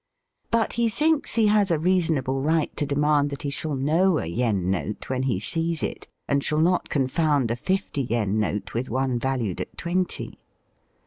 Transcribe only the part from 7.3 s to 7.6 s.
a